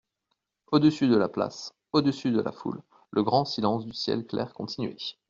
[0.71, 4.95] Au-dessus de la place, au-dessus de la foule, le grand silence du ciel clair continuait.